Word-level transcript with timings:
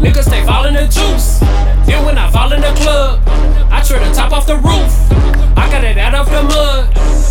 Niggas 0.00 0.24
stay 0.30 0.44
falling 0.46 0.74
the 0.74 0.86
juice. 0.86 1.40
Then 1.86 2.04
when 2.04 2.16
I 2.16 2.30
fall 2.30 2.52
in 2.52 2.60
the 2.60 2.72
club, 2.78 3.20
I 3.70 3.82
try 3.82 3.98
the 3.98 4.14
top 4.14 4.32
off 4.32 4.46
the 4.46 4.54
roof. 4.56 4.94
I 5.58 5.68
got 5.70 5.82
it 5.82 5.98
out 5.98 6.14
of 6.14 6.30
the 6.30 6.42
mud. 6.44 6.86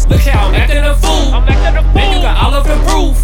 Look 0.10 0.22
how 0.22 0.48
I'm 0.48 0.56
acting 0.56 0.84
a 0.84 0.94
fool. 0.96 1.32
Man, 1.96 2.16
you 2.16 2.22
got 2.22 2.38
all 2.44 2.54
of 2.54 2.68
the 2.68 2.76
proof. 2.84 3.16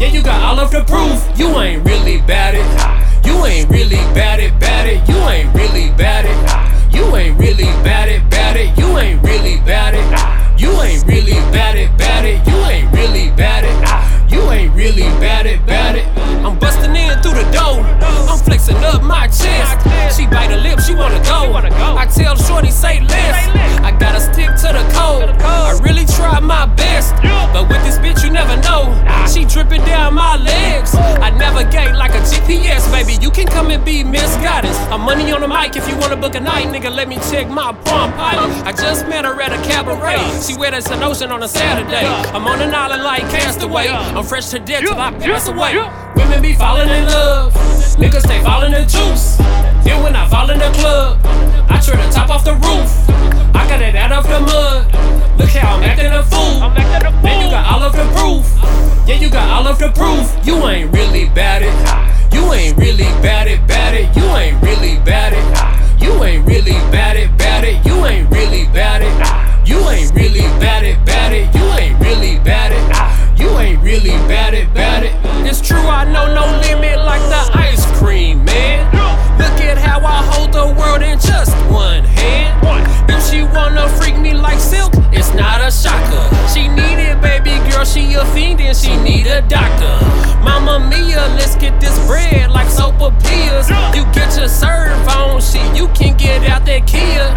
Yeah, 0.00 0.08
you 0.08 0.22
got 0.22 0.40
all 0.42 0.58
of 0.58 0.70
the 0.70 0.84
proof. 0.84 1.20
You 1.38 1.48
ain't 1.60 1.84
really 1.86 2.22
bad 2.22 2.54
it. 2.54 3.26
You 3.26 3.44
ain't 3.44 3.68
really 3.68 4.00
bad 4.16 4.40
it, 4.40 4.58
bad 4.58 4.88
it. 4.88 5.06
You 5.06 5.16
ain't 5.28 5.54
really 5.54 5.90
bad 5.92 6.24
it. 6.24 6.94
You 6.94 7.14
ain't 7.14 7.38
really 7.38 7.70
bad 7.84 8.08
it, 8.08 8.28
bad 8.30 8.56
it. 8.56 8.76
You 8.78 8.96
ain't 8.96 9.22
really 9.22 9.60
bad 9.66 9.94
it. 9.94 10.60
You 10.60 10.70
ain't 10.80 11.06
really 11.06 11.40
bad 11.52 11.76
it, 11.76 11.96
bad 11.98 12.24
it. 12.24 12.46
You 12.46 12.56
ain't 12.64 12.90
really 12.92 13.30
bad 13.36 13.64
it. 13.64 14.32
You 14.32 14.50
ain't 14.50 14.74
really 14.74 15.08
bad 15.20 15.44
it, 15.44 15.64
bad 15.66 15.74
it. 15.74 15.77
Can 33.38 33.46
come 33.46 33.70
and 33.70 33.84
be 33.84 34.02
Miss 34.02 34.34
Goddess. 34.38 34.76
I'm 34.90 35.02
money 35.02 35.30
on 35.30 35.40
the 35.42 35.46
mic 35.46 35.76
if 35.76 35.88
you 35.88 35.96
wanna 35.96 36.16
book 36.16 36.34
a 36.34 36.40
night, 36.40 36.66
nigga. 36.74 36.90
Let 36.92 37.08
me 37.08 37.18
check 37.30 37.46
my 37.48 37.72
palm 37.86 38.12
pilot. 38.14 38.50
I 38.66 38.72
just 38.72 39.06
met 39.06 39.24
her 39.24 39.40
at 39.40 39.52
a 39.52 39.62
cabaret. 39.62 40.18
She 40.42 40.56
wear 40.56 40.74
as 40.74 40.90
an 40.90 41.04
ocean 41.04 41.30
on 41.30 41.44
a 41.44 41.48
Saturday. 41.48 42.06
I'm 42.34 42.46
on 42.48 42.60
an 42.60 42.74
island 42.74 43.04
like 43.04 43.22
castaway. 43.30 43.86
I'm 43.88 44.24
fresh 44.24 44.48
to 44.48 44.58
death 44.58 44.82
till 44.82 44.98
I 44.98 45.12
pass 45.12 45.46
away. 45.46 45.78
Women 46.16 46.42
be 46.42 46.54
falling 46.54 46.88
in 46.88 47.06
love. 47.06 47.54
Niggas 48.02 48.22
stay 48.22 48.42
falling 48.42 48.72
the 48.72 48.82
juice. 48.82 49.36
Then 49.84 50.02
when 50.02 50.16
I 50.16 50.28
fall 50.28 50.50
in 50.50 50.58
the 50.58 50.70
club, 50.80 51.20
I 51.70 51.78
try 51.80 51.94
to 51.94 52.10
top 52.10 52.30
off 52.30 52.44
the 52.44 52.54
roof. 52.54 52.90
I 53.54 53.68
got 53.70 53.80
it 53.80 53.94
out 53.94 54.10
of 54.10 54.24
the 54.26 54.40
mud. 54.40 55.38
Look 55.38 55.50
how 55.50 55.76
I'm 55.76 55.84
acting 55.84 56.12
a 56.12 56.24
fool. 56.24 56.58
Man, 57.22 57.44
you 57.44 57.50
got 57.52 57.66
all 57.72 57.82
of 57.84 57.92
the 57.92 58.06
proof. 58.18 58.44
Yeah, 59.06 59.14
you 59.14 59.30
got 59.30 59.48
all 59.48 59.68
of 59.68 59.78
the 59.78 59.90
proof. 59.92 60.26
You 60.44 60.56
ain't 60.66 60.92
Wanna 83.78 83.96
freak 83.96 84.18
me 84.18 84.34
like 84.34 84.58
silk, 84.58 84.92
it's 85.12 85.32
not 85.34 85.60
a 85.60 85.70
shocker. 85.70 86.26
She 86.52 86.66
need 86.66 86.98
it, 86.98 87.20
baby 87.20 87.54
girl, 87.70 87.84
she 87.84 88.14
a 88.14 88.24
fiend 88.34 88.60
and 88.60 88.76
she 88.76 88.96
need 88.96 89.28
a 89.28 89.40
doctor. 89.42 89.94
Mama 90.42 90.80
Mia, 90.90 91.20
let's 91.38 91.54
get 91.54 91.80
this 91.80 91.96
bread 92.08 92.50
like 92.50 92.66
sopapillas. 92.66 93.68
You 93.94 94.02
get 94.12 94.36
your 94.36 94.48
serve 94.48 95.06
on, 95.08 95.40
shit, 95.40 95.76
you 95.76 95.86
can 95.94 96.16
get 96.16 96.42
out 96.50 96.66
that 96.66 96.88
Kia. 96.88 97.30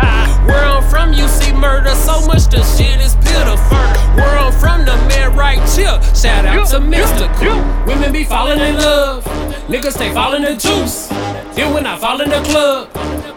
Where 0.47 0.65
I'm 0.65 0.83
from, 0.89 1.13
you 1.13 1.27
see 1.27 1.53
murder 1.53 1.93
so 1.93 2.25
much, 2.25 2.47
the 2.47 2.63
shit 2.63 2.99
is 2.99 3.13
pitiful. 3.17 3.77
Where 4.17 4.39
I'm 4.39 4.51
from, 4.51 4.83
the 4.83 4.97
man 5.09 5.35
right 5.35 5.59
chill. 5.75 6.01
Shout 6.15 6.45
out 6.45 6.67
to 6.69 6.79
Mystikal. 6.79 7.85
Women 7.85 8.11
be 8.11 8.23
falling 8.23 8.59
in 8.59 8.77
love, 8.77 9.23
niggas 9.67 9.91
stay 9.91 10.11
falling 10.11 10.41
the 10.41 10.55
juice. 10.55 11.07
Then 11.53 11.71
when 11.71 11.85
I 11.85 11.99
fall 11.99 12.19
in 12.19 12.31
the 12.31 12.41
club, 12.49 12.89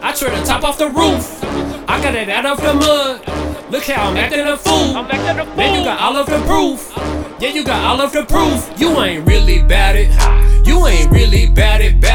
I 0.03 0.15
try 0.17 0.31
to 0.31 0.43
top 0.47 0.65
off 0.65 0.79
the 0.79 0.89
roof. 0.89 1.43
I 1.87 2.01
got 2.03 2.15
it 2.15 2.29
out 2.29 2.47
of 2.47 2.61
the 2.61 2.75
mud. 2.75 3.71
Look 3.71 3.85
how 3.85 4.11
I'm 4.11 4.17
acting 4.17 4.47
a 4.47 4.57
fool. 4.57 4.95
Man, 5.57 5.79
you 5.79 5.85
got 5.85 6.01
all 6.01 6.17
of 6.17 6.27
the 6.27 6.39
proof. 6.47 6.93
Yeah, 7.41 7.51
you 7.51 7.65
got 7.65 7.81
all 7.85 8.01
of 8.01 8.13
the 8.13 8.25
proof. 8.25 8.81
You 8.81 9.01
ain't 9.01 9.27
really 9.27 9.63
bad 9.63 9.97
it. 9.97 10.11
You 10.67 10.87
ain't 10.87 11.11
really 11.11 11.47
bad 11.47 11.81
it, 11.81 12.01
bad 12.01 12.14